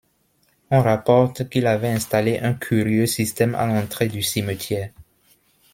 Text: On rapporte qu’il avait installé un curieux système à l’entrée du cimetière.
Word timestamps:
On 0.71 0.81
rapporte 0.81 1.47
qu’il 1.47 1.67
avait 1.67 1.91
installé 1.91 2.39
un 2.39 2.55
curieux 2.55 3.05
système 3.05 3.53
à 3.53 3.67
l’entrée 3.67 4.07
du 4.07 4.23
cimetière. 4.23 4.89